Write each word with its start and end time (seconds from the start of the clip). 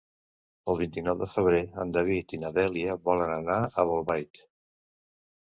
El 0.71 0.77
vint-i-nou 0.77 1.19
de 1.19 1.27
febrer 1.33 1.59
en 1.83 1.91
David 1.97 2.35
i 2.39 2.41
na 2.45 2.51
Dèlia 2.57 2.97
volen 3.11 3.35
anar 3.35 3.61
a 3.63 3.87
Bolbait. 3.93 4.43